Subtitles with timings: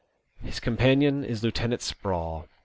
[0.41, 2.47] His companion is Lieutenant Sprawl.